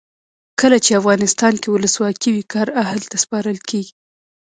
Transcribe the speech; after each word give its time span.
کله 0.59 0.77
چې 0.85 0.91
افغانستان 1.01 1.53
کې 1.61 1.69
ولسواکي 1.69 2.29
وي 2.31 2.43
کار 2.53 2.67
اهل 2.83 3.01
ته 3.09 3.15
سپارل 3.23 3.57
کیږي. 3.69 3.93